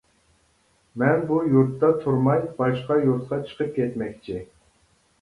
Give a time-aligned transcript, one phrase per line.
[1.01, 4.45] مەن بۇ يۇرتتا تۇرماي باشقا يۇرتقا چىقىپ كەتمەكچى.